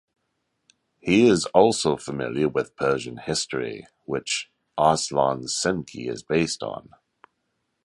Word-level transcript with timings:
He 0.99 1.27
is 1.29 1.45
also 1.53 1.95
familiar 1.95 2.49
with 2.49 2.75
Persian 2.75 3.17
history, 3.17 3.85
which 4.05 4.49
"Arslan 4.75 5.41
Senki" 5.43 6.09
is 6.09 6.23
based 6.23 6.63
on. 6.63 6.89